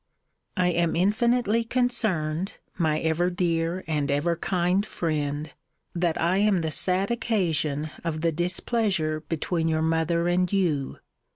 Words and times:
I 0.57 0.69
am 0.69 0.95
infinitely 0.95 1.63
concerned, 1.63 2.53
my 2.75 2.99
ever 3.01 3.29
dear 3.29 3.83
and 3.85 4.09
ever 4.09 4.35
kind 4.35 4.83
friend, 4.83 5.51
that 5.93 6.19
I 6.19 6.37
am 6.37 6.61
the 6.61 6.71
sad 6.71 7.11
occasion 7.11 7.91
of 8.03 8.21
the 8.21 8.31
displeasure 8.31 9.19
between 9.19 9.67
your 9.67 9.83
mother 9.83 10.27
and 10.27 10.51
you. 10.51 10.97